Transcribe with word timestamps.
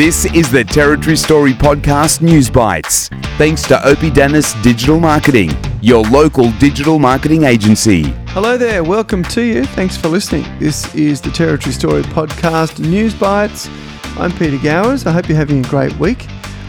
This 0.00 0.24
is 0.32 0.50
the 0.50 0.64
Territory 0.64 1.14
Story 1.14 1.52
Podcast 1.52 2.22
News 2.22 2.48
Bites. 2.48 3.10
Thanks 3.36 3.60
to 3.64 3.74
Oppidanus 3.74 4.54
Digital 4.62 4.98
Marketing, 4.98 5.50
your 5.82 6.04
local 6.04 6.52
digital 6.52 6.98
marketing 6.98 7.44
agency. 7.44 8.04
Hello 8.28 8.56
there, 8.56 8.82
welcome 8.82 9.22
to 9.24 9.42
you. 9.42 9.66
Thanks 9.66 9.98
for 9.98 10.08
listening. 10.08 10.46
This 10.58 10.94
is 10.94 11.20
the 11.20 11.30
Territory 11.30 11.74
Story 11.74 12.00
Podcast 12.00 12.78
News 12.78 13.14
Bites. 13.14 13.68
I'm 14.16 14.32
Peter 14.32 14.56
Gowers. 14.56 15.04
I 15.04 15.12
hope 15.12 15.28
you're 15.28 15.36
having 15.36 15.62
a 15.62 15.68
great 15.68 15.94
week. 15.98 16.26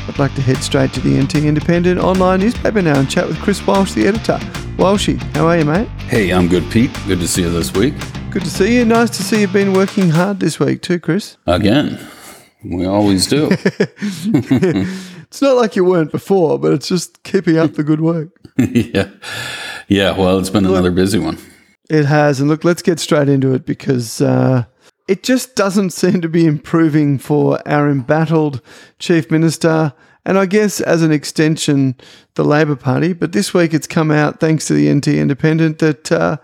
I'd 0.10 0.20
like 0.20 0.36
to 0.36 0.42
head 0.42 0.58
straight 0.58 0.92
to 0.92 1.00
the 1.00 1.18
NT 1.18 1.36
Independent 1.36 2.02
online 2.02 2.42
newspaper 2.42 2.82
now 2.82 3.00
and 3.00 3.10
chat 3.10 3.30
with 3.30 3.40
Chris 3.40 3.66
Walsh, 3.66 3.94
the 3.94 4.08
editor. 4.08 4.40
Walshy, 4.76 5.22
how 5.38 5.48
are 5.48 5.58
you, 5.58 5.64
mate? 5.64 5.88
Hey, 6.10 6.32
I'm 6.32 6.50
good, 6.50 6.70
Pete. 6.70 6.92
Good 7.08 7.22
to 7.22 7.30
see 7.30 7.44
you 7.44 7.50
this 7.50 7.72
week. 7.72 7.94
Good 8.30 8.44
to 8.44 8.50
see 8.50 8.76
you. 8.76 8.84
Nice 8.84 9.10
to 9.12 9.24
see 9.24 9.40
you've 9.40 9.54
been 9.54 9.72
working 9.72 10.10
hard 10.10 10.42
this 10.42 10.60
week 10.60 10.82
too, 10.82 11.00
Chris. 11.00 11.38
Again. 11.48 11.98
We 12.64 12.86
always 12.86 13.28
do. 13.28 13.50
it's 13.52 15.42
not 15.42 15.56
like 15.56 15.76
you 15.76 15.84
weren't 15.84 16.12
before, 16.12 16.60
but 16.60 16.74
it's 16.74 16.88
just 16.88 17.24
keeping 17.24 17.58
up 17.58 17.74
the 17.74 17.84
good 17.84 18.02
work. 18.02 18.30
yeah. 18.58 19.10
Yeah. 19.88 20.18
Well, 20.18 20.38
it's 20.40 20.50
been 20.50 20.64
look, 20.64 20.74
another 20.74 20.92
busy 20.92 21.18
one. 21.18 21.40
It 21.90 22.06
has. 22.06 22.40
And 22.40 22.50
look, 22.50 22.64
let's 22.64 22.82
get 22.82 23.00
straight 23.00 23.30
into 23.30 23.54
it 23.54 23.66
because 23.66 24.22
uh, 24.22 24.66
it 25.08 25.24
just 25.24 25.56
doesn't 25.56 25.90
seem 25.90 26.22
to 26.22 26.30
be 26.30 26.46
improving 26.46 27.18
for 27.18 27.68
our 27.68 27.90
embattled 27.90 28.62
Chief 29.00 29.32
Minister. 29.32 29.94
And 30.24 30.38
I 30.38 30.46
guess 30.46 30.80
as 30.82 31.02
an 31.02 31.12
extension, 31.12 31.96
the 32.36 32.46
Labor 32.46 32.76
Party. 32.76 33.14
But 33.14 33.32
this 33.32 33.56
week 33.56 33.74
it's 33.74 33.88
come 33.88 34.12
out, 34.12 34.40
thanks 34.40 34.68
to 34.68 34.74
the 34.74 34.94
NT 34.94 35.08
Independent, 35.08 35.80
that 35.80 36.12
uh, 36.12 36.38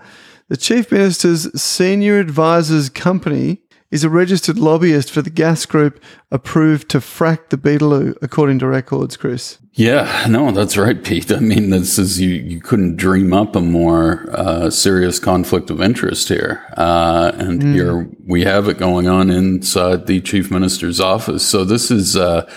the 0.48 0.58
Chief 0.58 0.92
Minister's 0.92 1.62
senior 1.62 2.20
advisor's 2.20 2.90
company 2.90 3.62
is 3.90 4.04
a 4.04 4.10
registered 4.10 4.60
lobbyist 4.60 5.12
for 5.12 5.22
the 5.22 5.30
gas 5.30 5.66
group 5.66 6.04
approved 6.30 6.90
to 6.90 7.00
frack 7.00 7.50
the 7.50 7.58
Beetaloo, 7.58 8.16
according 8.22 8.60
to 8.60 8.68
records, 8.68 9.16
Chris. 9.16 9.60
Yeah, 9.74 10.26
no, 10.28 10.52
that's 10.52 10.76
right, 10.76 11.02
Pete. 11.02 11.32
I 11.32 11.40
mean, 11.40 11.70
this 11.70 11.98
is 11.98 12.20
you. 12.20 12.30
You 12.30 12.60
couldn't 12.60 12.98
dream 12.98 13.32
up 13.32 13.56
a 13.56 13.62
more 13.62 14.28
uh, 14.32 14.70
serious 14.70 15.20
conflict 15.20 15.70
of 15.70 15.82
interest 15.82 16.28
here, 16.28 16.66
uh, 16.76 17.32
and 17.36 17.62
mm. 17.62 17.74
here 17.74 18.10
we 18.26 18.44
have 18.44 18.68
it 18.68 18.78
going 18.78 19.08
on 19.08 19.30
inside 19.30 20.08
the 20.08 20.20
chief 20.22 20.52
minister's 20.52 21.00
office. 21.00 21.46
So 21.46 21.64
this 21.64 21.92
is. 21.92 22.16
Uh, 22.16 22.50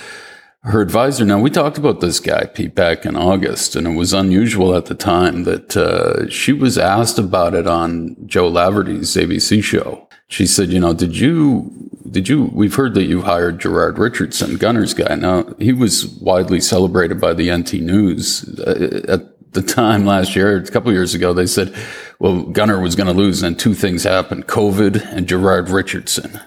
her 0.63 0.83
advisor. 0.83 1.25
Now, 1.25 1.41
we 1.41 1.49
talked 1.49 1.79
about 1.79 2.01
this 2.01 2.21
guy, 2.21 2.45
Pete, 2.45 2.75
back 2.75 3.07
in 3.07 3.17
August, 3.17 3.75
and 3.77 3.87
it 3.87 3.97
was 3.97 4.13
unusual 4.13 4.75
at 4.75 4.85
the 4.85 4.95
time 4.95 5.45
that 5.45 5.75
uh, 5.75 6.29
she 6.29 6.53
was 6.53 6.77
asked 6.77 7.19
about 7.19 7.55
it 7.55 7.67
on 7.67 8.15
Jo 8.27 8.51
Laverty's 8.53 9.17
ABC 9.17 9.65
show 9.65 10.07
she 10.31 10.47
said, 10.47 10.71
you 10.71 10.79
know, 10.79 10.95
did 10.95 11.19
you, 11.19 11.91
did 12.09 12.29
you, 12.29 12.45
we've 12.55 12.77
heard 12.77 12.95
that 12.95 13.05
you 13.05 13.23
hired 13.23 13.59
Gerard 13.59 13.99
Richardson, 13.99 14.57
Gunner's 14.57 14.95
guy. 14.95 15.17
Now, 15.17 15.45
he 15.59 15.73
was 15.73 16.07
widely 16.07 16.61
celebrated 16.61 17.21
by 17.21 17.35
the 17.35 17.55
NT 17.55 17.75
News. 17.75 18.49
Uh, 18.61 19.01
at 19.09 19.53
the 19.53 19.61
time 19.61 20.07
last 20.07 20.37
year, 20.37 20.57
a 20.57 20.71
couple 20.71 20.93
years 20.93 21.15
ago, 21.15 21.33
they 21.33 21.47
said, 21.47 21.75
well, 22.21 22.43
Gunner 22.43 22.81
was 22.81 22.95
going 22.95 23.09
to 23.09 23.13
lose, 23.13 23.43
and 23.43 23.59
two 23.59 23.75
things 23.75 24.05
happened 24.05 24.47
COVID 24.47 25.05
and 25.13 25.27
Gerard 25.27 25.69
Richardson. 25.69 26.39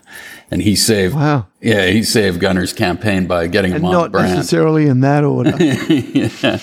And 0.49 0.61
he 0.61 0.77
saved, 0.77 1.15
wow. 1.15 1.47
yeah, 1.59 1.87
he 1.87 2.03
saved 2.03 2.39
Gunner's 2.39 2.71
campaign 2.71 3.27
by 3.27 3.47
getting 3.47 3.73
and 3.73 3.81
him 3.81 3.85
on 3.87 3.91
not 3.91 4.11
brand. 4.13 4.33
necessarily 4.33 4.87
in 4.87 5.01
that 5.01 5.25
order. 5.25 5.57
yeah 5.61 6.57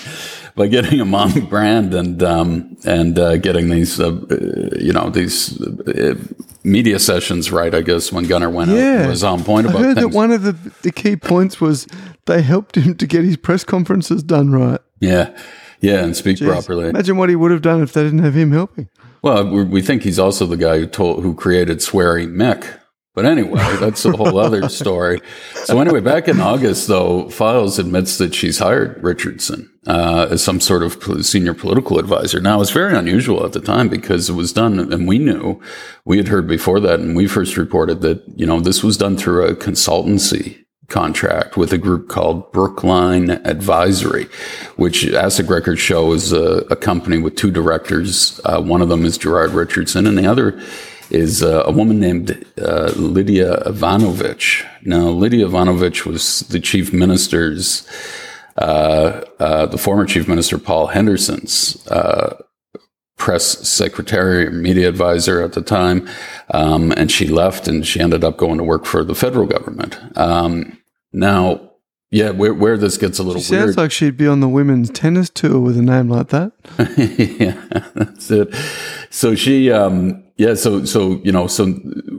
by 0.55 0.67
getting 0.67 0.99
a 0.99 1.05
mom 1.05 1.31
brand 1.47 1.93
and 1.93 2.21
um, 2.23 2.77
and 2.85 3.17
uh, 3.17 3.37
getting 3.37 3.69
these 3.69 3.99
uh, 3.99 4.11
you 4.77 4.93
know 4.93 5.09
these 5.09 5.61
uh, 5.61 6.15
media 6.63 6.99
sessions 6.99 7.51
right. 7.51 7.73
I 7.73 7.81
guess 7.81 8.11
when 8.11 8.25
Gunner 8.25 8.49
went 8.49 8.71
yeah. 8.71 9.03
out, 9.03 9.09
was 9.09 9.23
on 9.23 9.43
point 9.43 9.67
about. 9.67 9.79
I 9.79 9.83
heard 9.83 9.95
things. 9.95 10.11
that 10.11 10.15
one 10.15 10.31
of 10.31 10.43
the 10.43 10.53
the 10.81 10.91
key 10.91 11.15
points 11.15 11.59
was 11.61 11.87
they 12.25 12.41
helped 12.41 12.75
him 12.75 12.95
to 12.95 13.07
get 13.07 13.23
his 13.23 13.37
press 13.37 13.63
conferences 13.63 14.23
done 14.23 14.51
right. 14.51 14.79
Yeah, 14.99 15.35
yeah, 15.79 16.03
and 16.03 16.15
speak 16.15 16.37
Jeez. 16.37 16.47
properly. 16.47 16.89
Imagine 16.89 17.17
what 17.17 17.29
he 17.29 17.35
would 17.35 17.51
have 17.51 17.61
done 17.61 17.81
if 17.81 17.93
they 17.93 18.03
didn't 18.03 18.19
have 18.19 18.35
him 18.35 18.51
helping. 18.51 18.89
Well, 19.21 19.47
we 19.47 19.81
think 19.81 20.03
he's 20.03 20.17
also 20.17 20.45
the 20.45 20.57
guy 20.57 20.79
who 20.79 20.87
told 20.87 21.23
who 21.23 21.35
created 21.35 21.77
Sweary 21.79 22.27
Mick 22.27 22.79
but 23.13 23.25
anyway, 23.25 23.61
that's 23.79 24.05
a 24.05 24.11
whole 24.11 24.37
other 24.37 24.69
story. 24.69 25.21
So 25.65 25.79
anyway, 25.79 25.99
back 25.99 26.27
in 26.27 26.39
August, 26.39 26.87
though, 26.87 27.29
Fyles 27.29 27.79
admits 27.79 28.17
that 28.17 28.33
she's 28.33 28.59
hired 28.59 29.01
Richardson 29.03 29.69
uh, 29.87 30.27
as 30.31 30.43
some 30.43 30.59
sort 30.59 30.83
of 30.83 31.25
senior 31.25 31.53
political 31.53 31.99
advisor. 31.99 32.39
Now, 32.39 32.61
it's 32.61 32.71
very 32.71 32.95
unusual 32.95 33.45
at 33.45 33.53
the 33.53 33.59
time 33.59 33.89
because 33.89 34.29
it 34.29 34.33
was 34.33 34.53
done, 34.53 34.79
and 34.79 35.07
we 35.07 35.17
knew 35.17 35.59
we 36.05 36.17
had 36.17 36.27
heard 36.27 36.47
before 36.47 36.79
that, 36.79 36.99
and 36.99 37.15
we 37.15 37.27
first 37.27 37.57
reported 37.57 38.01
that 38.01 38.23
you 38.35 38.45
know 38.45 38.59
this 38.59 38.83
was 38.83 38.97
done 38.97 39.17
through 39.17 39.45
a 39.45 39.55
consultancy 39.55 40.57
contract 40.87 41.55
with 41.55 41.71
a 41.71 41.77
group 41.77 42.09
called 42.09 42.51
Brookline 42.51 43.31
Advisory, 43.45 44.27
which 44.75 45.03
ASIC 45.03 45.49
Records 45.49 45.79
show 45.79 46.11
is 46.11 46.33
a, 46.33 46.65
a 46.69 46.75
company 46.75 47.17
with 47.17 47.37
two 47.37 47.49
directors. 47.49 48.41
Uh, 48.43 48.61
one 48.61 48.81
of 48.81 48.89
them 48.89 49.05
is 49.05 49.17
Gerard 49.17 49.51
Richardson, 49.51 50.05
and 50.05 50.17
the 50.17 50.27
other 50.27 50.61
is 51.11 51.43
uh, 51.43 51.63
a 51.65 51.71
woman 51.71 51.99
named 51.99 52.45
uh, 52.61 52.91
Lydia 52.95 53.61
Ivanovich. 53.65 54.65
Now, 54.83 55.09
Lydia 55.09 55.45
Ivanovich 55.45 56.05
was 56.05 56.41
the 56.41 56.59
chief 56.59 56.93
minister's, 56.93 57.87
uh, 58.57 59.21
uh 59.39 59.65
the 59.65 59.77
former 59.77 60.05
chief 60.05 60.27
minister 60.27 60.57
Paul 60.57 60.87
Henderson's 60.87 61.85
uh, 61.87 62.41
press 63.21 63.67
secretary 63.69 64.47
or 64.47 64.51
media 64.51 64.89
advisor 64.89 65.43
at 65.43 65.53
the 65.53 65.61
time. 65.61 66.09
Um, 66.49 66.91
and 66.93 67.11
she 67.11 67.27
left 67.27 67.67
and 67.67 67.85
she 67.85 67.99
ended 67.99 68.23
up 68.23 68.35
going 68.35 68.57
to 68.57 68.63
work 68.63 68.85
for 68.85 69.03
the 69.03 69.13
federal 69.13 69.45
government. 69.45 69.99
Um, 70.17 70.79
now, 71.13 71.71
yeah, 72.09 72.31
where, 72.31 72.53
where 72.53 72.77
this 72.77 72.97
gets 72.97 73.19
a 73.19 73.23
little 73.23 73.41
she 73.41 73.53
weird. 73.53 73.65
Sounds 73.65 73.77
like 73.77 73.91
she'd 73.91 74.17
be 74.17 74.27
on 74.27 74.39
the 74.39 74.49
women's 74.49 74.89
tennis 74.89 75.29
tour 75.29 75.59
with 75.59 75.77
a 75.77 75.83
name 75.83 76.09
like 76.09 76.29
that. 76.29 76.51
yeah, 77.39 77.61
that's 77.93 78.31
it. 78.31 78.53
So 79.11 79.35
she, 79.35 79.71
um, 79.71 80.23
yeah, 80.41 80.55
so 80.55 80.85
so 80.85 81.21
you 81.23 81.31
know, 81.31 81.45
so 81.45 81.65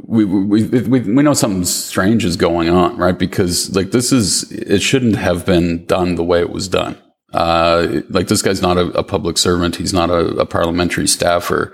we, 0.05 0.25
we 0.25 0.63
we 0.63 1.01
we 1.01 1.23
know 1.25 1.35
something 1.35 1.65
strange 1.65 2.25
is 2.25 2.37
going 2.37 2.69
on, 2.69 2.97
right? 2.97 3.19
Because 3.19 3.75
like 3.75 3.91
this 3.91 4.13
is 4.13 4.49
it 4.53 4.81
shouldn't 4.81 5.17
have 5.17 5.45
been 5.45 5.85
done 5.87 6.15
the 6.15 6.23
way 6.23 6.39
it 6.39 6.51
was 6.51 6.69
done. 6.69 6.97
Uh, 7.33 8.03
like 8.11 8.29
this 8.29 8.41
guy's 8.41 8.63
not 8.63 8.79
a, 8.79 8.87
a 8.93 9.03
public 9.03 9.39
servant. 9.39 9.75
He's 9.75 9.93
not 9.93 10.09
a, 10.09 10.37
a, 10.37 10.47
parliamentary 10.47 11.09
staffer. 11.09 11.73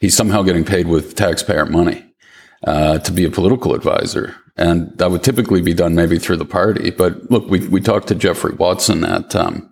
He's 0.00 0.16
somehow 0.16 0.42
getting 0.42 0.64
paid 0.64 0.86
with 0.88 1.16
taxpayer 1.16 1.66
money 1.66 2.02
uh, 2.64 3.00
to 3.00 3.12
be 3.12 3.26
a 3.26 3.30
political 3.30 3.74
advisor. 3.74 4.34
And 4.56 4.96
that 4.96 5.10
would 5.10 5.22
typically 5.22 5.60
be 5.60 5.74
done 5.74 5.94
maybe 5.94 6.18
through 6.18 6.36
the 6.36 6.46
party. 6.46 6.90
But 6.92 7.30
look, 7.30 7.50
we, 7.50 7.66
we 7.68 7.80
talked 7.80 8.08
to 8.08 8.14
Geoffrey 8.14 8.54
Watson 8.54 9.04
at 9.04 9.36
um, 9.36 9.69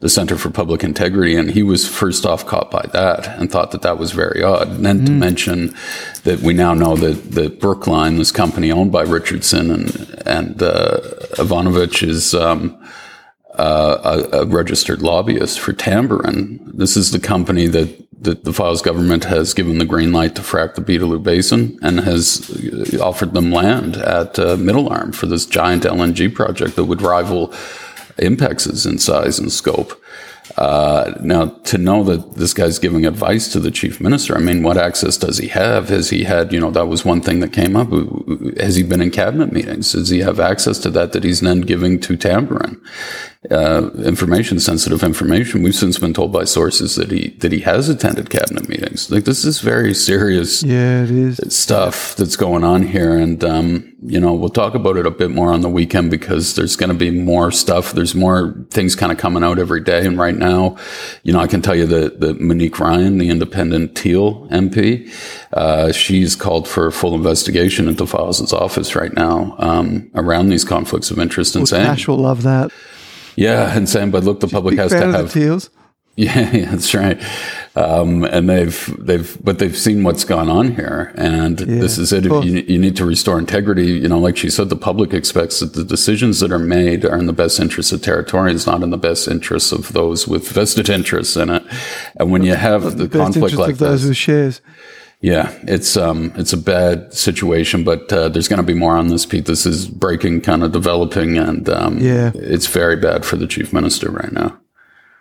the 0.00 0.08
Center 0.08 0.36
for 0.36 0.50
Public 0.50 0.84
Integrity, 0.84 1.36
and 1.36 1.50
he 1.50 1.62
was 1.62 1.88
first 1.88 2.26
off 2.26 2.46
caught 2.46 2.70
by 2.70 2.86
that 2.92 3.26
and 3.38 3.50
thought 3.50 3.70
that 3.70 3.82
that 3.82 3.98
was 3.98 4.12
very 4.12 4.42
odd. 4.42 4.68
And 4.68 4.84
then 4.84 5.00
mm. 5.00 5.06
to 5.06 5.12
mention 5.12 5.74
that 6.24 6.40
we 6.40 6.52
now 6.52 6.74
know 6.74 6.96
that, 6.96 7.32
that 7.32 7.60
Brookline, 7.60 8.16
this 8.16 8.32
company 8.32 8.70
owned 8.70 8.92
by 8.92 9.02
Richardson 9.02 9.70
and, 9.70 10.22
and 10.26 10.62
uh, 10.62 11.00
Ivanovich, 11.38 12.02
is. 12.02 12.34
Um, 12.34 12.82
uh, 13.58 14.26
a, 14.32 14.40
a, 14.40 14.46
registered 14.46 15.00
lobbyist 15.00 15.58
for 15.58 15.72
Tamboran. 15.72 16.60
This 16.74 16.94
is 16.94 17.10
the 17.10 17.18
company 17.18 17.66
that 17.68 18.06
the, 18.20 18.34
the 18.34 18.52
Fyles 18.52 18.82
government 18.82 19.24
has 19.24 19.54
given 19.54 19.78
the 19.78 19.84
green 19.84 20.12
light 20.12 20.34
to 20.34 20.42
frack 20.42 20.74
the 20.74 20.82
Beetaloo 20.82 21.22
Basin 21.22 21.78
and 21.82 22.00
has 22.00 22.50
offered 23.00 23.34
them 23.34 23.50
land 23.50 23.96
at 23.96 24.38
uh, 24.38 24.56
Middle 24.56 24.88
Arm 24.88 25.12
for 25.12 25.26
this 25.26 25.46
giant 25.46 25.84
LNG 25.84 26.34
project 26.34 26.76
that 26.76 26.84
would 26.84 27.02
rival 27.02 27.54
Inpex's 28.18 28.86
in 28.86 28.98
size 28.98 29.38
and 29.38 29.52
scope. 29.52 30.00
Uh, 30.56 31.12
now, 31.20 31.46
to 31.64 31.76
know 31.76 32.04
that 32.04 32.36
this 32.36 32.54
guy's 32.54 32.78
giving 32.78 33.04
advice 33.04 33.48
to 33.52 33.60
the 33.60 33.70
chief 33.70 34.00
minister, 34.00 34.36
I 34.36 34.40
mean, 34.40 34.62
what 34.62 34.78
access 34.78 35.16
does 35.16 35.38
he 35.38 35.48
have? 35.48 35.88
Has 35.88 36.10
he 36.10 36.24
had, 36.24 36.52
you 36.52 36.60
know, 36.60 36.70
that 36.70 36.86
was 36.86 37.04
one 37.04 37.20
thing 37.20 37.40
that 37.40 37.52
came 37.52 37.76
up. 37.76 37.88
Has 38.58 38.76
he 38.76 38.82
been 38.82 39.02
in 39.02 39.10
cabinet 39.10 39.52
meetings? 39.52 39.92
Does 39.92 40.08
he 40.08 40.20
have 40.20 40.40
access 40.40 40.78
to 40.80 40.90
that 40.90 41.12
that 41.12 41.24
he's 41.24 41.40
then 41.40 41.62
giving 41.62 42.00
to 42.00 42.16
Tamboran? 42.16 42.80
Uh, 43.50 43.90
information, 44.04 44.58
sensitive 44.58 45.02
information. 45.02 45.62
We've 45.62 45.74
since 45.74 45.98
been 45.98 46.14
told 46.14 46.32
by 46.32 46.44
sources 46.44 46.96
that 46.96 47.10
he 47.10 47.30
that 47.38 47.52
he 47.52 47.60
has 47.60 47.88
attended 47.88 48.30
cabinet 48.30 48.68
meetings. 48.68 49.10
Like 49.10 49.24
this 49.24 49.44
is 49.44 49.60
very 49.60 49.94
serious. 49.94 50.62
Yeah, 50.62 51.04
it 51.04 51.10
is 51.10 51.40
stuff 51.54 52.16
that's 52.16 52.36
going 52.36 52.64
on 52.64 52.82
here, 52.82 53.16
and 53.16 53.42
um, 53.44 53.94
you 54.02 54.18
know 54.18 54.32
we'll 54.34 54.48
talk 54.48 54.74
about 54.74 54.96
it 54.96 55.06
a 55.06 55.10
bit 55.10 55.30
more 55.30 55.52
on 55.52 55.60
the 55.60 55.68
weekend 55.68 56.10
because 56.10 56.54
there's 56.54 56.76
going 56.76 56.88
to 56.88 56.96
be 56.96 57.10
more 57.10 57.52
stuff. 57.52 57.92
There's 57.92 58.14
more 58.14 58.54
things 58.70 58.96
kind 58.96 59.12
of 59.12 59.18
coming 59.18 59.44
out 59.44 59.58
every 59.58 59.80
day, 59.80 60.04
and 60.06 60.18
right 60.18 60.36
now, 60.36 60.76
you 61.22 61.32
know, 61.32 61.40
I 61.40 61.46
can 61.46 61.62
tell 61.62 61.76
you 61.76 61.86
that 61.86 62.20
that 62.20 62.40
Monique 62.40 62.78
Ryan, 62.80 63.18
the 63.18 63.28
independent 63.28 63.96
Teal 63.96 64.48
MP, 64.48 65.12
uh, 65.52 65.92
she's 65.92 66.34
called 66.34 66.66
for 66.66 66.86
a 66.86 66.92
full 66.92 67.14
investigation 67.14 67.86
into 67.86 68.06
Fyles' 68.06 68.52
office 68.52 68.96
right 68.96 69.12
now 69.12 69.54
um, 69.58 70.10
around 70.14 70.48
these 70.48 70.64
conflicts 70.64 71.10
of 71.10 71.18
interest 71.18 71.54
and 71.54 71.62
well, 71.62 71.66
saying 71.66 71.86
Cash 71.86 72.08
will 72.08 72.18
love 72.18 72.42
that. 72.42 72.72
Yeah, 73.36 73.76
and 73.76 73.88
saying, 73.88 74.10
but 74.10 74.24
look, 74.24 74.40
the 74.40 74.48
public 74.48 74.78
has 74.78 74.90
to 74.90 75.12
have 75.12 75.32
teals. 75.32 75.70
Yeah, 76.18 76.50
yeah 76.50 76.70
that's 76.70 76.94
right. 76.94 77.22
Um, 77.76 78.24
and 78.24 78.48
they've 78.48 78.96
they've 78.98 79.36
but 79.44 79.58
they've 79.58 79.76
seen 79.76 80.02
what's 80.02 80.24
gone 80.24 80.48
on 80.48 80.74
here, 80.74 81.12
and 81.14 81.60
yeah, 81.60 81.66
this 81.66 81.98
is 81.98 82.10
it. 82.10 82.24
You, 82.24 82.40
you, 82.40 82.78
need 82.78 82.96
to 82.96 83.04
restore 83.04 83.38
integrity. 83.38 83.88
You 83.88 84.08
know, 84.08 84.18
like 84.18 84.38
she 84.38 84.48
said, 84.48 84.70
the 84.70 84.76
public 84.76 85.12
expects 85.12 85.60
that 85.60 85.74
the 85.74 85.84
decisions 85.84 86.40
that 86.40 86.50
are 86.50 86.58
made 86.58 87.04
are 87.04 87.18
in 87.18 87.26
the 87.26 87.34
best 87.34 87.60
interests 87.60 87.92
of 87.92 88.00
Territorians, 88.00 88.66
not 88.66 88.82
in 88.82 88.88
the 88.88 88.96
best 88.96 89.28
interests 89.28 89.72
of 89.72 89.92
those 89.92 90.26
with 90.26 90.48
vested 90.48 90.88
interests 90.88 91.36
in 91.36 91.50
it. 91.50 91.62
And 92.18 92.32
when 92.32 92.42
you 92.42 92.54
have 92.54 92.96
the, 92.96 93.06
the 93.06 93.18
conflict 93.18 93.56
like 93.56 93.72
of 93.72 93.78
those 93.78 94.06
with 94.06 94.16
shares. 94.16 94.62
Yeah, 95.20 95.52
it's 95.62 95.96
um, 95.96 96.32
it's 96.36 96.52
a 96.52 96.58
bad 96.58 97.12
situation, 97.12 97.84
but 97.84 98.12
uh, 98.12 98.28
there's 98.28 98.48
going 98.48 98.58
to 98.58 98.62
be 98.62 98.74
more 98.74 98.96
on 98.96 99.08
this, 99.08 99.24
Pete. 99.24 99.46
This 99.46 99.64
is 99.64 99.88
breaking, 99.88 100.42
kind 100.42 100.62
of 100.62 100.72
developing, 100.72 101.38
and 101.38 101.68
um, 101.68 101.98
yeah, 101.98 102.32
it's 102.34 102.66
very 102.66 102.96
bad 102.96 103.24
for 103.24 103.36
the 103.36 103.46
chief 103.46 103.72
minister 103.72 104.10
right 104.10 104.32
now. 104.32 104.58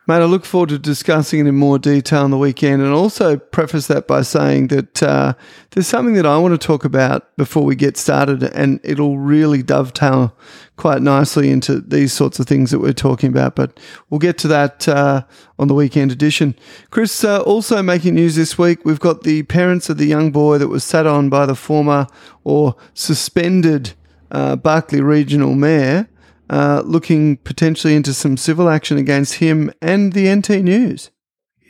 Mate, 0.07 0.21
I 0.21 0.25
look 0.25 0.45
forward 0.45 0.69
to 0.69 0.77
discussing 0.77 1.39
it 1.39 1.47
in 1.47 1.55
more 1.55 1.79
detail 1.79 2.21
on 2.23 2.29
the 2.29 2.37
weekend 2.37 2.83
and 2.83 2.93
also 2.93 3.37
preface 3.37 3.87
that 3.87 4.07
by 4.07 4.21
saying 4.21 4.67
that 4.67 5.01
uh, 5.01 5.33
there's 5.71 5.87
something 5.87 6.13
that 6.13 6.27
I 6.27 6.37
want 6.37 6.53
to 6.53 6.63
talk 6.63 6.85
about 6.85 7.35
before 7.37 7.63
we 7.63 7.75
get 7.75 7.97
started, 7.97 8.43
and 8.43 8.79
it'll 8.83 9.17
really 9.17 9.63
dovetail 9.63 10.37
quite 10.77 11.01
nicely 11.01 11.49
into 11.49 11.81
these 11.81 12.13
sorts 12.13 12.37
of 12.37 12.45
things 12.45 12.69
that 12.69 12.77
we're 12.77 12.93
talking 12.93 13.29
about. 13.29 13.55
But 13.55 13.79
we'll 14.11 14.19
get 14.19 14.37
to 14.39 14.47
that 14.49 14.87
uh, 14.87 15.23
on 15.57 15.69
the 15.69 15.73
weekend 15.73 16.11
edition. 16.11 16.53
Chris, 16.91 17.23
uh, 17.23 17.41
also 17.41 17.81
making 17.81 18.13
news 18.13 18.35
this 18.35 18.59
week, 18.59 18.85
we've 18.85 18.99
got 18.99 19.23
the 19.23 19.41
parents 19.41 19.89
of 19.89 19.97
the 19.97 20.05
young 20.05 20.31
boy 20.31 20.59
that 20.59 20.67
was 20.67 20.83
sat 20.83 21.07
on 21.07 21.29
by 21.29 21.47
the 21.47 21.55
former 21.55 22.05
or 22.43 22.75
suspended 22.93 23.93
uh, 24.29 24.55
Barkly 24.55 25.01
Regional 25.01 25.55
Mayor 25.55 26.07
uh, 26.49 26.83
looking 26.85 27.37
potentially 27.37 27.95
into 27.95 28.13
some 28.13 28.37
civil 28.37 28.69
action 28.69 28.97
against 28.97 29.35
him 29.35 29.71
and 29.81 30.13
the 30.13 30.33
NT 30.33 30.49
News. 30.63 31.11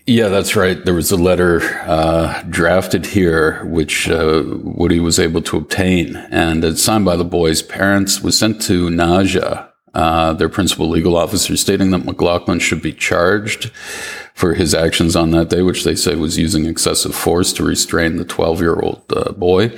Yeah, 0.08 0.28
that's 0.28 0.56
right. 0.56 0.84
There 0.86 0.94
was 0.94 1.12
a 1.12 1.18
letter 1.18 1.62
uh, 1.82 2.44
drafted 2.44 3.08
here, 3.08 3.66
which 3.66 4.08
uh, 4.08 4.44
Woody 4.46 5.00
was 5.00 5.20
able 5.20 5.42
to 5.44 5.58
obtain, 5.58 6.16
and 6.16 6.64
it's 6.64 6.84
signed 6.84 7.06
by 7.06 7.16
the 7.16 7.24
boy's 7.24 7.64
parents. 7.64 8.22
Was 8.22 8.38
sent 8.38 8.62
to 8.64 8.90
NAAJA, 8.90 9.68
uh, 9.96 10.34
their 10.34 10.50
principal 10.50 10.90
legal 10.90 11.18
officer, 11.18 11.58
stating 11.58 11.90
that 11.90 12.06
McLaughlin 12.06 12.60
should 12.60 12.84
be 12.84 12.94
charged 12.94 13.72
for 14.36 14.54
his 14.54 14.76
actions 14.76 15.16
on 15.16 15.32
that 15.32 15.50
day, 15.50 15.64
which 15.64 15.84
they 15.86 15.96
say 15.96 16.14
was 16.14 16.38
using 16.38 16.66
excessive 16.66 17.16
force 17.16 17.52
to 17.54 17.64
restrain 17.64 18.18
the 18.18 18.26
12 18.26 18.60
year 18.60 18.76
old 18.76 19.02
uh, 19.12 19.32
boy. 19.32 19.70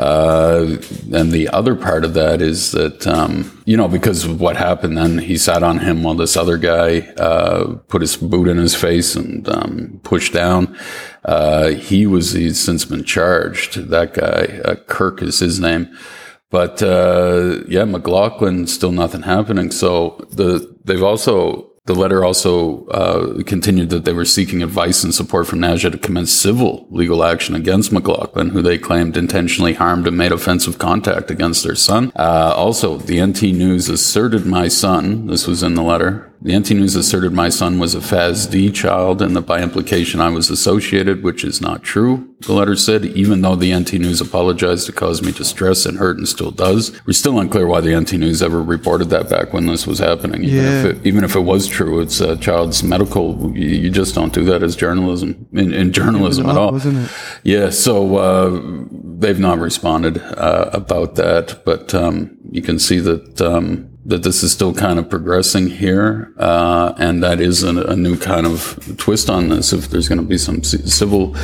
Uh, 0.00 0.78
and 1.12 1.30
the 1.30 1.46
other 1.50 1.76
part 1.76 2.06
of 2.06 2.14
that 2.14 2.40
is 2.40 2.72
that, 2.72 3.06
um, 3.06 3.62
you 3.66 3.76
know, 3.76 3.86
because 3.86 4.24
of 4.24 4.40
what 4.40 4.56
happened 4.56 4.96
then, 4.96 5.18
he 5.18 5.36
sat 5.36 5.62
on 5.62 5.78
him 5.78 6.02
while 6.02 6.14
this 6.14 6.38
other 6.38 6.56
guy 6.56 7.00
uh, 7.18 7.74
put 7.88 8.00
his 8.00 8.16
boot 8.16 8.48
in 8.48 8.56
his 8.56 8.74
face 8.74 9.14
and 9.14 9.46
um, 9.50 10.00
pushed 10.02 10.32
down. 10.32 10.74
Uh, 11.26 11.68
he 11.68 12.06
was, 12.06 12.32
he's 12.32 12.58
since 12.58 12.86
been 12.86 13.04
charged. 13.04 13.90
That 13.90 14.14
guy, 14.14 14.60
uh, 14.64 14.76
Kirk 14.86 15.20
is 15.20 15.38
his 15.38 15.60
name. 15.60 15.94
But 16.48 16.82
uh, 16.82 17.60
yeah, 17.68 17.84
McLaughlin, 17.84 18.66
still 18.66 18.92
nothing 18.92 19.22
happening. 19.22 19.70
So 19.70 20.26
the 20.30 20.76
they've 20.84 21.02
also 21.02 21.69
the 21.86 21.94
letter 21.94 22.24
also 22.24 22.86
uh, 22.86 23.42
continued 23.44 23.90
that 23.90 24.04
they 24.04 24.12
were 24.12 24.24
seeking 24.24 24.62
advice 24.62 25.02
and 25.02 25.14
support 25.14 25.46
from 25.46 25.60
NAAJA 25.60 25.92
to 25.92 25.98
commence 25.98 26.30
civil 26.30 26.86
legal 26.90 27.24
action 27.24 27.54
against 27.54 27.90
McLaughlin, 27.90 28.50
who 28.50 28.62
they 28.62 28.78
claimed 28.78 29.16
intentionally 29.16 29.74
harmed 29.74 30.06
and 30.06 30.16
made 30.16 30.32
offensive 30.32 30.78
contact 30.78 31.30
against 31.30 31.64
their 31.64 31.74
son. 31.74 32.12
Uh, 32.14 32.52
also, 32.54 32.98
the 32.98 33.24
NT 33.24 33.42
News 33.42 33.88
asserted 33.88 34.46
my 34.46 34.68
son, 34.68 35.26
this 35.26 35.46
was 35.46 35.62
in 35.62 35.74
the 35.74 35.82
letter, 35.82 36.29
the 36.42 36.58
NT 36.58 36.70
News 36.70 36.96
asserted 36.96 37.34
my 37.34 37.50
son 37.50 37.78
was 37.78 37.94
a 37.94 37.98
FASD 37.98 38.74
child 38.74 39.20
and 39.20 39.36
that 39.36 39.42
by 39.42 39.60
implication 39.60 40.20
I 40.20 40.30
was 40.30 40.48
associated, 40.48 41.22
which 41.22 41.44
is 41.44 41.60
not 41.60 41.82
true, 41.82 42.34
the 42.40 42.54
letter 42.54 42.76
said, 42.76 43.04
even 43.04 43.42
though 43.42 43.56
the 43.56 43.78
NT 43.78 43.94
News 43.94 44.22
apologized 44.22 44.86
to 44.86 44.92
cause 44.92 45.22
me 45.22 45.32
distress 45.32 45.84
and 45.84 45.98
hurt 45.98 46.16
and 46.16 46.26
still 46.26 46.50
does. 46.50 46.98
We're 47.04 47.12
still 47.12 47.38
unclear 47.38 47.66
why 47.66 47.82
the 47.82 47.98
NT 47.98 48.14
News 48.14 48.42
ever 48.42 48.62
reported 48.62 49.10
that 49.10 49.28
back 49.28 49.52
when 49.52 49.66
this 49.66 49.86
was 49.86 49.98
happening. 49.98 50.44
Even, 50.44 50.56
yeah. 50.56 50.80
if, 50.80 50.84
it, 50.86 51.06
even 51.06 51.24
if 51.24 51.36
it 51.36 51.40
was 51.40 51.66
true, 51.66 52.00
it's 52.00 52.20
a 52.20 52.38
child's 52.38 52.82
medical. 52.82 53.54
You, 53.54 53.68
you 53.68 53.90
just 53.90 54.14
don't 54.14 54.32
do 54.32 54.44
that 54.46 54.62
as 54.62 54.74
journalism, 54.74 55.46
in, 55.52 55.74
in 55.74 55.92
journalism 55.92 56.48
at 56.48 56.56
all. 56.56 56.72
Wasn't 56.72 56.96
it? 56.96 57.10
Yeah, 57.42 57.68
so 57.68 58.16
uh, 58.16 58.86
they've 59.18 59.38
not 59.38 59.58
responded 59.58 60.16
uh, 60.18 60.70
about 60.72 61.16
that, 61.16 61.62
but 61.66 61.94
um, 61.94 62.38
you 62.50 62.62
can 62.62 62.78
see 62.78 62.98
that. 63.00 63.42
Um, 63.42 63.88
that 64.06 64.22
this 64.22 64.42
is 64.42 64.52
still 64.52 64.72
kind 64.72 64.98
of 64.98 65.10
progressing 65.10 65.68
here, 65.68 66.32
uh, 66.38 66.94
and 66.96 67.22
that 67.22 67.40
is 67.40 67.62
a, 67.62 67.76
a, 67.84 67.96
new 67.96 68.16
kind 68.16 68.46
of 68.46 68.96
twist 68.96 69.28
on 69.28 69.48
this. 69.48 69.72
If 69.72 69.88
there's 69.90 70.08
going 70.08 70.20
to 70.20 70.24
be 70.24 70.38
some 70.38 70.62
c- 70.62 70.86
civil 70.86 71.34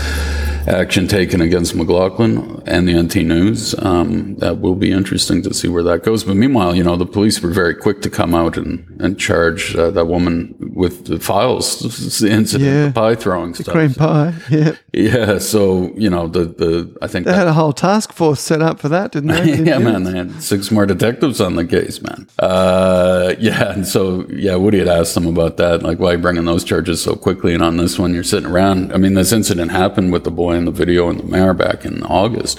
action 0.66 1.06
taken 1.06 1.40
against 1.40 1.74
McLaughlin 1.74 2.62
and 2.66 2.88
the 2.88 3.00
NT 3.00 3.16
News. 3.16 3.74
Um, 3.78 4.36
that 4.36 4.60
will 4.60 4.74
be 4.74 4.92
interesting 4.92 5.42
to 5.42 5.54
see 5.54 5.68
where 5.68 5.82
that 5.84 6.02
goes. 6.02 6.24
But 6.24 6.36
meanwhile, 6.36 6.74
you 6.74 6.82
know, 6.82 6.96
the 6.96 7.06
police 7.06 7.40
were 7.40 7.50
very 7.50 7.74
quick 7.74 8.02
to 8.02 8.10
come 8.10 8.34
out 8.34 8.56
and, 8.56 9.00
and 9.00 9.18
charge 9.18 9.74
uh, 9.76 9.90
that 9.90 10.06
woman 10.06 10.54
with 10.74 11.06
the 11.06 11.18
Fyles, 11.18 12.18
the 12.20 12.30
incident, 12.30 12.70
yeah. 12.70 12.86
the 12.86 12.92
pie 12.92 13.14
throwing 13.14 13.52
the 13.52 13.62
stuff. 13.62 13.74
cream 13.74 13.94
pie, 13.94 14.34
yeah. 14.50 14.76
Yeah, 14.92 15.38
so, 15.38 15.92
you 15.96 16.10
know, 16.10 16.28
the, 16.28 16.46
the 16.46 16.96
I 17.02 17.06
think 17.06 17.26
they 17.26 17.32
that, 17.32 17.38
had 17.38 17.46
a 17.46 17.52
whole 17.52 17.72
task 17.72 18.12
force 18.12 18.40
set 18.40 18.62
up 18.62 18.80
for 18.80 18.88
that, 18.88 19.12
didn't 19.12 19.30
they? 19.30 19.56
yeah, 19.64 19.78
man, 19.78 20.02
they 20.02 20.16
had 20.16 20.42
six 20.42 20.70
more 20.70 20.86
detectives 20.86 21.40
on 21.40 21.56
the 21.56 21.64
case, 21.64 22.00
man. 22.02 22.26
Uh, 22.38 23.34
yeah, 23.38 23.72
and 23.72 23.86
so, 23.86 24.26
yeah, 24.28 24.56
Woody 24.56 24.78
had 24.78 24.88
asked 24.88 25.14
them 25.14 25.26
about 25.26 25.56
that, 25.58 25.82
like, 25.82 25.98
why 25.98 26.10
are 26.10 26.12
you 26.16 26.18
bringing 26.18 26.44
those 26.44 26.64
charges 26.64 27.02
so 27.02 27.14
quickly? 27.14 27.54
And 27.54 27.62
on 27.62 27.76
this 27.76 27.98
one, 27.98 28.14
you're 28.14 28.24
sitting 28.24 28.48
around. 28.48 28.92
I 28.92 28.96
mean, 28.96 29.14
this 29.14 29.32
incident 29.32 29.70
happened 29.70 30.12
with 30.12 30.24
the 30.24 30.30
boy 30.30 30.55
in 30.56 30.64
the 30.64 30.70
video 30.70 31.08
in 31.10 31.18
the 31.18 31.24
mayor 31.24 31.54
back 31.54 31.84
in 31.84 32.02
August, 32.02 32.58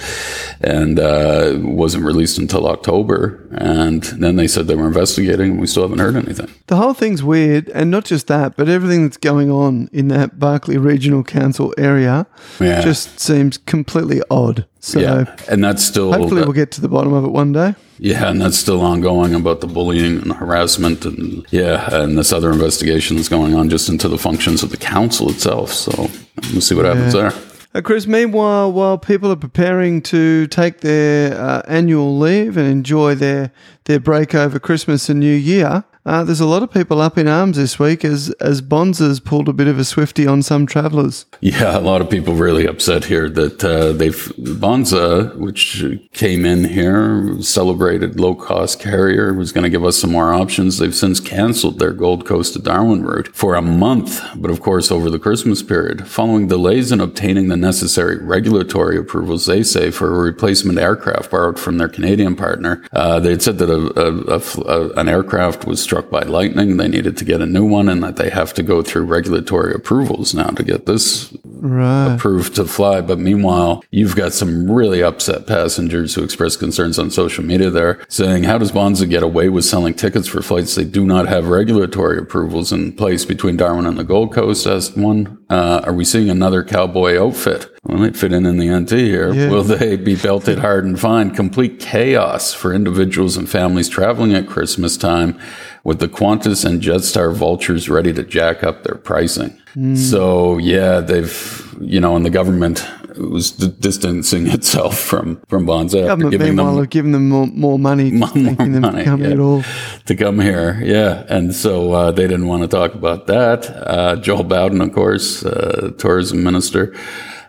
and 0.60 0.98
uh, 0.98 1.54
wasn't 1.58 2.04
released 2.04 2.38
until 2.38 2.66
October. 2.66 3.46
And 3.52 4.02
then 4.04 4.36
they 4.36 4.46
said 4.46 4.66
they 4.66 4.74
were 4.74 4.86
investigating, 4.86 5.52
and 5.52 5.60
we 5.60 5.66
still 5.66 5.82
haven't 5.82 5.98
heard 5.98 6.16
anything. 6.16 6.50
The 6.66 6.76
whole 6.76 6.94
thing's 6.94 7.22
weird, 7.22 7.68
and 7.70 7.90
not 7.90 8.04
just 8.04 8.26
that, 8.28 8.56
but 8.56 8.68
everything 8.68 9.02
that's 9.02 9.16
going 9.16 9.50
on 9.50 9.88
in 9.92 10.08
that 10.08 10.38
Barkly 10.38 10.78
Regional 10.78 11.22
Council 11.24 11.74
area 11.76 12.26
yeah. 12.60 12.80
just 12.80 13.20
seems 13.20 13.58
completely 13.58 14.22
odd. 14.30 14.66
So, 14.80 15.00
yeah, 15.00 15.36
and 15.50 15.62
that's 15.62 15.84
still 15.84 16.12
hopefully 16.12 16.42
we'll 16.42 16.52
get 16.52 16.70
to 16.72 16.80
the 16.80 16.88
bottom 16.88 17.12
of 17.12 17.24
it 17.24 17.30
one 17.30 17.52
day. 17.52 17.74
Yeah, 17.98 18.30
and 18.30 18.40
that's 18.40 18.56
still 18.56 18.80
ongoing 18.80 19.34
about 19.34 19.60
the 19.60 19.66
bullying 19.66 20.18
and 20.18 20.32
harassment, 20.32 21.04
and 21.04 21.44
yeah, 21.50 21.92
and 21.92 22.16
this 22.16 22.32
other 22.32 22.52
investigation 22.52 23.16
that's 23.16 23.28
going 23.28 23.54
on 23.54 23.70
just 23.70 23.88
into 23.88 24.08
the 24.08 24.18
functions 24.18 24.62
of 24.62 24.70
the 24.70 24.76
council 24.76 25.30
itself. 25.30 25.72
So 25.72 26.10
we'll 26.52 26.60
see 26.60 26.76
what 26.76 26.84
yeah. 26.84 26.94
happens 26.94 27.12
there. 27.12 27.32
Uh, 27.74 27.82
Chris, 27.82 28.06
meanwhile, 28.06 28.72
while 28.72 28.96
people 28.96 29.30
are 29.30 29.36
preparing 29.36 30.00
to 30.00 30.46
take 30.46 30.80
their 30.80 31.38
uh, 31.38 31.60
annual 31.68 32.16
leave 32.18 32.56
and 32.56 32.66
enjoy 32.66 33.14
their, 33.14 33.52
their 33.84 34.00
break 34.00 34.34
over 34.34 34.58
Christmas 34.58 35.10
and 35.10 35.20
New 35.20 35.34
Year, 35.34 35.84
uh, 36.06 36.24
there's 36.24 36.40
a 36.40 36.46
lot 36.46 36.62
of 36.62 36.70
people 36.70 37.00
up 37.00 37.18
in 37.18 37.28
arms 37.28 37.56
this 37.56 37.78
week 37.78 38.04
as 38.04 38.30
as 38.40 38.60
Bonza's 38.60 39.20
pulled 39.20 39.48
a 39.48 39.52
bit 39.52 39.68
of 39.68 39.78
a 39.78 39.84
swifty 39.84 40.26
on 40.26 40.42
some 40.42 40.66
travellers. 40.66 41.26
Yeah, 41.40 41.76
a 41.76 41.80
lot 41.80 42.00
of 42.00 42.08
people 42.08 42.34
really 42.34 42.66
upset 42.66 43.04
here 43.04 43.28
that 43.30 43.64
uh, 43.64 43.92
they've 43.92 44.32
Bonza, 44.38 45.32
which 45.36 45.84
came 46.12 46.44
in 46.44 46.64
here, 46.64 47.40
celebrated 47.40 48.18
low 48.18 48.34
cost 48.34 48.80
carrier, 48.80 49.32
was 49.34 49.52
going 49.52 49.64
to 49.64 49.70
give 49.70 49.84
us 49.84 49.98
some 49.98 50.12
more 50.12 50.32
options. 50.32 50.78
They've 50.78 50.94
since 50.94 51.20
cancelled 51.20 51.78
their 51.78 51.92
Gold 51.92 52.24
Coast 52.26 52.54
to 52.54 52.58
Darwin 52.58 53.02
route 53.04 53.28
for 53.28 53.54
a 53.54 53.62
month, 53.62 54.22
but 54.36 54.50
of 54.50 54.60
course 54.60 54.90
over 54.90 55.10
the 55.10 55.18
Christmas 55.18 55.62
period, 55.62 56.08
following 56.08 56.48
delays 56.48 56.92
in 56.92 57.00
obtaining 57.00 57.48
the 57.48 57.56
necessary 57.56 58.16
regulatory 58.18 58.96
approvals. 58.96 59.46
They 59.46 59.62
say 59.62 59.90
for 59.90 60.14
a 60.14 60.18
replacement 60.18 60.78
aircraft 60.78 61.30
borrowed 61.30 61.58
from 61.58 61.78
their 61.78 61.88
Canadian 61.88 62.36
partner. 62.36 62.84
Uh, 62.92 63.20
they 63.20 63.30
had 63.30 63.42
said 63.42 63.58
that 63.58 63.70
a, 63.70 63.80
a, 63.98 64.38
a, 64.62 64.92
an 64.94 65.08
aircraft 65.08 65.66
was 65.66 65.82
struck 65.82 65.97
struck 65.98 66.10
by 66.10 66.22
lightning. 66.22 66.76
They 66.76 66.86
needed 66.86 67.16
to 67.16 67.24
get 67.24 67.40
a 67.40 67.46
new 67.46 67.64
one 67.64 67.88
and 67.88 68.02
that 68.04 68.16
they 68.16 68.30
have 68.30 68.54
to 68.54 68.62
go 68.62 68.82
through 68.82 69.04
regulatory 69.04 69.74
approvals 69.74 70.32
now 70.32 70.50
to 70.50 70.62
get 70.62 70.86
this 70.86 71.36
right. 71.44 72.14
approved 72.14 72.54
to 72.56 72.66
fly. 72.66 73.00
But 73.00 73.18
meanwhile, 73.18 73.82
you've 73.90 74.14
got 74.14 74.32
some 74.32 74.70
really 74.70 75.02
upset 75.02 75.46
passengers 75.46 76.14
who 76.14 76.22
express 76.22 76.56
concerns 76.56 76.98
on 76.98 77.10
social 77.10 77.44
media 77.44 77.70
there 77.70 77.98
saying, 78.08 78.44
how 78.44 78.58
does 78.58 78.70
Bonza 78.70 79.06
get 79.06 79.24
away 79.24 79.48
with 79.48 79.64
selling 79.64 79.94
tickets 79.94 80.28
for 80.28 80.40
flights 80.40 80.76
they 80.76 80.84
do 80.84 81.04
not 81.04 81.26
have 81.26 81.48
regulatory 81.48 82.18
approvals 82.18 82.72
in 82.72 82.92
place 82.92 83.24
between 83.24 83.56
Darwin 83.56 83.86
and 83.86 83.98
the 83.98 84.04
Gold 84.04 84.32
Coast? 84.32 84.66
Asked 84.66 84.96
one. 84.96 85.44
Uh, 85.50 85.80
are 85.84 85.94
we 85.94 86.04
seeing 86.04 86.30
another 86.30 86.62
cowboy 86.62 87.18
outfit? 87.20 87.77
Well, 87.88 87.98
they 87.98 88.10
fit 88.10 88.34
in 88.34 88.44
in 88.44 88.58
the 88.58 88.68
NT 88.68 88.90
here. 88.90 89.32
Yeah. 89.32 89.48
Will 89.48 89.62
they 89.64 89.96
be 89.96 90.14
belted 90.14 90.58
hard 90.58 90.84
and 90.84 91.00
fine? 91.00 91.34
Complete 91.34 91.80
chaos 91.80 92.52
for 92.52 92.74
individuals 92.74 93.38
and 93.38 93.48
families 93.48 93.88
traveling 93.88 94.34
at 94.34 94.46
Christmas 94.46 94.98
time 94.98 95.38
with 95.84 95.98
the 95.98 96.08
Qantas 96.08 96.66
and 96.66 96.82
Jetstar 96.82 97.34
vultures 97.34 97.88
ready 97.88 98.12
to 98.12 98.22
jack 98.22 98.62
up 98.62 98.82
their 98.82 98.96
pricing. 98.96 99.58
Mm. 99.74 99.96
So 99.96 100.58
yeah, 100.58 101.00
they've, 101.00 101.76
you 101.80 101.98
know, 101.98 102.14
and 102.14 102.26
the 102.26 102.30
government 102.30 102.86
was 103.16 103.52
d- 103.52 103.74
distancing 103.80 104.46
itself 104.56 104.98
from 104.98 105.40
from 105.48 105.64
Bonza. 105.64 106.00
after 106.00 106.08
Government, 106.08 106.32
giving 106.32 106.46
meanwhile, 106.48 106.74
them 106.74 106.82
have 106.82 106.90
given 106.90 107.12
them 107.12 107.28
more, 107.30 107.46
more 107.46 107.78
money, 107.78 108.10
more 108.12 108.28
them 108.28 108.80
money, 108.82 108.98
to 108.98 109.04
come 109.04 109.20
yeah. 109.20 109.26
here 109.26 109.34
at 109.34 109.40
all. 109.40 109.64
to 110.04 110.14
come 110.14 110.40
here. 110.40 110.78
Yeah, 110.84 111.24
and 111.30 111.54
so 111.54 111.92
uh, 111.92 112.10
they 112.12 112.26
didn't 112.26 112.48
want 112.48 112.62
to 112.62 112.68
talk 112.68 112.94
about 112.94 113.26
that. 113.28 113.66
Uh, 113.70 114.16
Joel 114.16 114.44
Bowden, 114.44 114.82
of 114.82 114.92
course, 114.92 115.42
uh, 115.42 115.92
tourism 115.96 116.42
minister. 116.42 116.94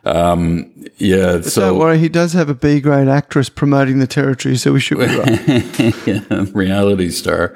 Um, 0.10 0.72
yeah, 0.98 1.42
so 1.42 1.70
Don't 1.70 1.80
worry, 1.80 2.00
he 2.00 2.10
does 2.10 2.34
have 2.34 2.50
a 2.50 2.54
B 2.54 2.82
grade 2.82 3.08
actress 3.08 3.48
promoting 3.48 4.00
the 4.00 4.08
territory, 4.08 4.58
so 4.58 4.74
we 4.74 4.80
should 4.80 4.98
be 4.98 5.06
right. 5.06 6.08
yeah, 6.08 6.46
reality 6.52 7.10
star. 7.10 7.56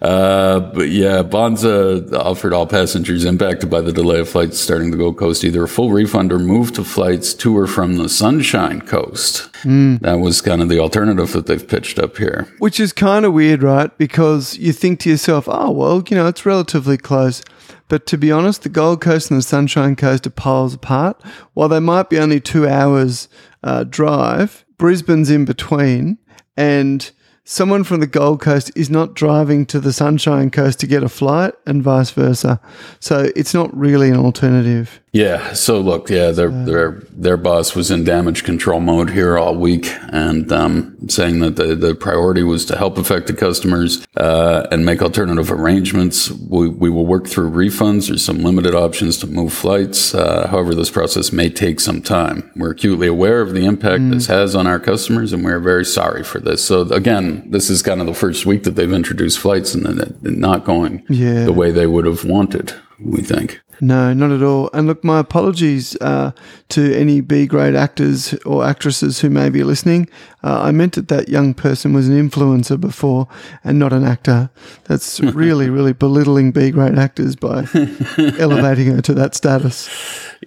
Uh, 0.00 0.60
but 0.60 0.90
yeah, 0.90 1.22
Bonza 1.22 2.06
offered 2.20 2.52
all 2.52 2.66
passengers 2.66 3.24
impacted 3.24 3.68
by 3.68 3.80
the 3.80 3.92
delay 3.92 4.20
of 4.20 4.28
flights 4.28 4.58
starting 4.58 4.92
the 4.92 4.96
Gold 4.96 5.18
Coast 5.18 5.42
either 5.42 5.64
a 5.64 5.68
full 5.68 5.90
refund 5.90 6.32
or 6.32 6.38
move 6.38 6.72
to 6.74 6.84
flights 6.84 7.34
to 7.34 7.56
or 7.56 7.66
from 7.66 7.96
the 7.96 8.08
Sunshine 8.08 8.80
Coast. 8.82 9.50
That 9.64 10.20
was 10.20 10.40
kind 10.40 10.62
of 10.62 10.68
the 10.68 10.78
alternative 10.78 11.32
that 11.32 11.46
they've 11.46 11.66
pitched 11.66 11.98
up 11.98 12.16
here. 12.16 12.46
Which 12.58 12.78
is 12.78 12.92
kind 12.92 13.24
of 13.24 13.32
weird, 13.32 13.62
right? 13.62 13.96
Because 13.98 14.56
you 14.56 14.72
think 14.72 15.00
to 15.00 15.10
yourself, 15.10 15.48
oh, 15.48 15.70
well, 15.72 16.04
you 16.08 16.16
know, 16.16 16.28
it's 16.28 16.46
relatively 16.46 16.96
close. 16.96 17.42
But 17.88 18.06
to 18.06 18.18
be 18.18 18.30
honest, 18.30 18.62
the 18.62 18.68
Gold 18.68 19.00
Coast 19.00 19.30
and 19.30 19.38
the 19.38 19.42
Sunshine 19.42 19.96
Coast 19.96 20.26
are 20.26 20.30
poles 20.30 20.74
apart. 20.74 21.22
While 21.54 21.68
they 21.68 21.80
might 21.80 22.10
be 22.10 22.18
only 22.18 22.40
two 22.40 22.68
hours 22.68 23.28
uh, 23.62 23.84
drive, 23.84 24.64
Brisbane's 24.76 25.30
in 25.30 25.44
between, 25.44 26.18
and 26.56 27.10
someone 27.44 27.82
from 27.82 28.00
the 28.00 28.06
Gold 28.06 28.40
Coast 28.40 28.70
is 28.76 28.90
not 28.90 29.14
driving 29.14 29.64
to 29.66 29.80
the 29.80 29.92
Sunshine 29.92 30.50
Coast 30.50 30.78
to 30.80 30.86
get 30.86 31.02
a 31.02 31.08
flight, 31.08 31.54
and 31.66 31.82
vice 31.82 32.10
versa. 32.10 32.60
So 33.00 33.30
it's 33.34 33.54
not 33.54 33.74
really 33.76 34.10
an 34.10 34.18
alternative. 34.18 35.00
Yeah. 35.18 35.52
So 35.54 35.80
look, 35.80 36.10
yeah, 36.10 36.30
their 36.30 36.48
their 36.48 37.02
their 37.10 37.36
boss 37.36 37.74
was 37.74 37.90
in 37.90 38.04
damage 38.04 38.44
control 38.44 38.78
mode 38.78 39.10
here 39.10 39.36
all 39.36 39.56
week, 39.56 39.86
and 40.12 40.52
um, 40.52 40.96
saying 41.08 41.40
that 41.40 41.56
the, 41.56 41.74
the 41.74 41.96
priority 41.96 42.44
was 42.44 42.64
to 42.66 42.76
help 42.76 42.98
affected 42.98 43.36
customers 43.36 44.06
uh, 44.16 44.68
and 44.70 44.86
make 44.86 45.02
alternative 45.02 45.50
arrangements. 45.50 46.30
We, 46.30 46.68
we 46.68 46.88
will 46.88 47.04
work 47.04 47.26
through 47.26 47.50
refunds 47.50 48.14
or 48.14 48.16
some 48.18 48.44
limited 48.44 48.76
options 48.76 49.18
to 49.18 49.26
move 49.26 49.52
flights. 49.52 50.14
Uh, 50.14 50.46
however, 50.46 50.72
this 50.72 50.90
process 50.90 51.32
may 51.32 51.50
take 51.50 51.80
some 51.80 52.00
time. 52.00 52.48
We're 52.54 52.70
acutely 52.70 53.08
aware 53.08 53.40
of 53.40 53.54
the 53.54 53.64
impact 53.64 54.10
this 54.10 54.28
has 54.28 54.54
on 54.54 54.68
our 54.68 54.78
customers, 54.78 55.32
and 55.32 55.44
we're 55.44 55.58
very 55.58 55.84
sorry 55.84 56.22
for 56.22 56.38
this. 56.38 56.64
So 56.64 56.82
again, 56.82 57.50
this 57.50 57.70
is 57.70 57.82
kind 57.82 58.00
of 58.00 58.06
the 58.06 58.14
first 58.14 58.46
week 58.46 58.62
that 58.62 58.76
they've 58.76 58.92
introduced 58.92 59.40
flights 59.40 59.74
and 59.74 60.16
not 60.22 60.64
going 60.64 61.02
Yeah. 61.08 61.44
the 61.44 61.52
way 61.52 61.72
they 61.72 61.88
would 61.88 62.06
have 62.06 62.24
wanted. 62.24 62.72
We 63.00 63.22
think. 63.22 63.60
No, 63.80 64.12
not 64.12 64.32
at 64.32 64.42
all. 64.42 64.70
And 64.72 64.88
look, 64.88 65.04
my 65.04 65.20
apologies 65.20 65.96
uh, 66.00 66.32
to 66.70 66.94
any 66.96 67.20
B 67.20 67.46
grade 67.46 67.76
actors 67.76 68.34
or 68.44 68.64
actresses 68.64 69.20
who 69.20 69.30
may 69.30 69.50
be 69.50 69.62
listening. 69.62 70.08
Uh, 70.42 70.62
I 70.62 70.72
meant 70.72 70.94
that 70.94 71.08
that 71.08 71.28
young 71.28 71.54
person 71.54 71.92
was 71.92 72.08
an 72.08 72.14
influencer 72.14 72.80
before 72.80 73.28
and 73.62 73.78
not 73.78 73.92
an 73.92 74.04
actor. 74.04 74.50
That's 74.84 75.20
really, 75.20 75.70
really 75.70 75.92
belittling 75.92 76.50
B 76.50 76.70
grade 76.70 76.98
actors 76.98 77.36
by 77.36 77.66
elevating 78.38 78.86
her 78.86 79.02
to 79.02 79.14
that 79.14 79.34
status. 79.36 79.88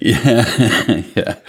Yeah, 0.01 1.03
yeah, 1.15 1.39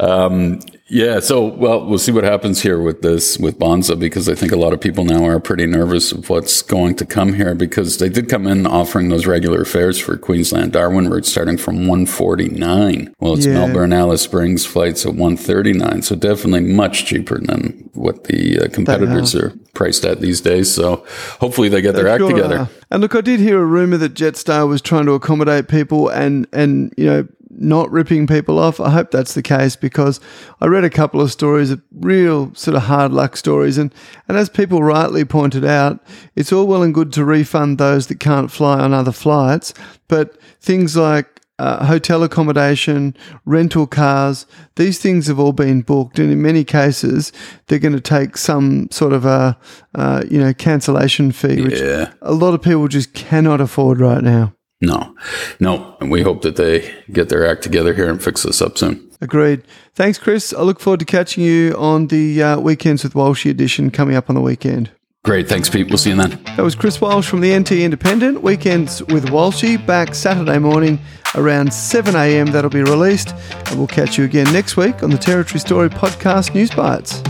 um, 0.00 0.60
yeah. 0.90 1.20
So, 1.20 1.46
well, 1.46 1.86
we'll 1.86 1.98
see 1.98 2.10
what 2.10 2.24
happens 2.24 2.60
here 2.60 2.80
with 2.80 3.00
this 3.00 3.38
with 3.38 3.58
Bonza 3.58 3.94
because 3.94 4.28
I 4.28 4.34
think 4.34 4.50
a 4.50 4.56
lot 4.56 4.72
of 4.72 4.80
people 4.80 5.04
now 5.04 5.24
are 5.24 5.38
pretty 5.38 5.64
nervous 5.66 6.10
of 6.10 6.28
what's 6.28 6.62
going 6.62 6.96
to 6.96 7.06
come 7.06 7.34
here 7.34 7.54
because 7.54 7.98
they 7.98 8.08
did 8.08 8.28
come 8.28 8.46
in 8.48 8.66
offering 8.66 9.08
those 9.08 9.24
regular 9.24 9.64
fares 9.64 9.98
for 10.00 10.16
Queensland 10.18 10.72
Darwin 10.72 11.08
route 11.08 11.26
starting 11.26 11.56
from 11.56 11.86
one 11.86 12.06
forty 12.06 12.48
nine. 12.48 13.14
Well, 13.20 13.34
it's 13.34 13.46
Yeah. 13.46 13.54
Melbourne 13.54 13.92
Alice 13.92 14.22
Springs 14.22 14.66
flights 14.66 15.06
at 15.06 15.14
one 15.14 15.36
thirty 15.36 15.72
nine, 15.72 16.02
so 16.02 16.16
definitely 16.16 16.72
much 16.72 17.06
cheaper 17.06 17.38
than 17.40 17.88
what 17.94 18.24
the 18.24 18.58
uh, 18.58 18.68
competitors 18.68 19.34
are 19.34 19.52
priced 19.74 20.04
at 20.04 20.20
these 20.20 20.40
days. 20.40 20.74
So, 20.74 21.06
hopefully, 21.40 21.68
they 21.68 21.80
get 21.80 21.94
their 21.94 22.08
act 22.08 22.26
together. 22.26 22.58
are. 22.58 22.68
And 22.90 23.00
look, 23.00 23.14
I 23.14 23.20
did 23.20 23.38
hear 23.38 23.62
a 23.62 23.64
rumor 23.64 23.96
that 23.98 24.14
Jetstar 24.14 24.68
was 24.68 24.82
trying 24.82 25.06
to 25.06 25.12
accommodate 25.12 25.68
people 25.68 26.08
and 26.08 26.48
and 26.52 26.92
you 26.96 27.06
know 27.06 27.28
not 27.60 27.90
ripping 27.90 28.26
people 28.26 28.58
off. 28.58 28.80
I 28.80 28.90
hope 28.90 29.10
that's 29.10 29.34
the 29.34 29.42
case 29.42 29.76
because 29.76 30.18
I 30.60 30.66
read 30.66 30.82
a 30.82 30.90
couple 30.90 31.20
of 31.20 31.30
stories 31.30 31.70
of 31.70 31.82
real 31.92 32.52
sort 32.54 32.76
of 32.76 32.84
hard 32.84 33.12
luck 33.12 33.36
stories 33.36 33.78
and 33.78 33.94
and 34.26 34.36
as 34.36 34.48
people 34.48 34.82
rightly 34.82 35.24
pointed 35.24 35.64
out, 35.64 36.00
it's 36.34 36.52
all 36.52 36.66
well 36.66 36.82
and 36.82 36.94
good 36.94 37.12
to 37.12 37.24
refund 37.24 37.78
those 37.78 38.06
that 38.08 38.18
can't 38.18 38.50
fly 38.50 38.80
on 38.80 38.94
other 38.94 39.12
flights, 39.12 39.74
but 40.08 40.40
things 40.60 40.96
like 40.96 41.40
uh, 41.58 41.84
hotel 41.84 42.22
accommodation, 42.22 43.14
rental 43.44 43.86
cars, 43.86 44.46
these 44.76 44.98
things 44.98 45.26
have 45.26 45.38
all 45.38 45.52
been 45.52 45.82
booked, 45.82 46.18
and 46.18 46.32
in 46.32 46.40
many 46.40 46.64
cases, 46.64 47.32
they're 47.66 47.78
going 47.78 47.92
to 47.92 48.00
take 48.00 48.38
some 48.38 48.88
sort 48.90 49.12
of 49.12 49.26
a, 49.26 49.58
uh, 49.94 50.24
you 50.30 50.38
know, 50.38 50.54
cancellation 50.54 51.30
fee, 51.32 51.60
which 51.60 51.78
a 52.22 52.32
lot 52.32 52.54
of 52.54 52.62
people 52.62 52.88
just 52.88 53.12
cannot 53.12 53.60
afford 53.60 54.00
right 54.00 54.22
now. 54.24 54.54
No, 54.80 55.14
no, 55.58 55.96
and 56.00 56.10
we 56.10 56.22
hope 56.22 56.42
that 56.42 56.56
they 56.56 56.92
get 57.12 57.28
their 57.28 57.46
act 57.46 57.62
together 57.62 57.92
here 57.94 58.08
and 58.08 58.22
fix 58.22 58.42
this 58.42 58.62
up 58.62 58.78
soon. 58.78 59.10
Agreed. 59.20 59.62
Thanks, 59.94 60.18
Chris. 60.18 60.54
I 60.54 60.62
look 60.62 60.80
forward 60.80 61.00
to 61.00 61.06
catching 61.06 61.44
you 61.44 61.74
on 61.76 62.06
the 62.06 62.42
uh, 62.42 62.58
Weekends 62.58 63.04
with 63.04 63.12
Walshy 63.12 63.50
edition 63.50 63.90
coming 63.90 64.16
up 64.16 64.30
on 64.30 64.34
the 64.34 64.40
weekend. 64.40 64.90
Great. 65.22 65.46
Thanks, 65.46 65.68
Pete. 65.68 65.88
We'll 65.88 65.98
see 65.98 66.10
you 66.10 66.16
then. 66.16 66.42
That 66.56 66.62
was 66.62 66.74
Chris 66.74 66.98
Walsh 66.98 67.28
from 67.28 67.42
the 67.42 67.54
NT 67.58 67.72
Independent. 67.72 68.42
Weekends 68.42 69.02
with 69.04 69.26
Walshy 69.26 69.84
back 69.84 70.14
Saturday 70.14 70.58
morning 70.58 70.98
around 71.34 71.68
7am. 71.68 72.50
That'll 72.52 72.70
be 72.70 72.82
released. 72.82 73.34
And 73.66 73.76
we'll 73.76 73.86
catch 73.86 74.16
you 74.16 74.24
again 74.24 74.50
next 74.50 74.78
week 74.78 75.02
on 75.02 75.10
the 75.10 75.18
Territory 75.18 75.60
Story 75.60 75.90
Podcast 75.90 76.54
News 76.54 76.70
Bites. 76.70 77.20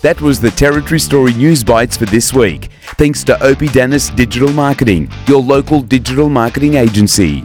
That 0.00 0.20
was 0.20 0.40
the 0.40 0.50
Territory 0.50 0.98
Story 0.98 1.32
News 1.34 1.62
Bites 1.62 1.96
for 1.96 2.06
this 2.06 2.32
week. 2.32 2.70
Thanks 2.96 3.24
to 3.24 3.34
Oppidanus 3.36 4.14
Digital 4.14 4.52
Marketing, 4.52 5.10
your 5.26 5.40
local 5.40 5.80
digital 5.80 6.28
marketing 6.28 6.74
agency. 6.74 7.42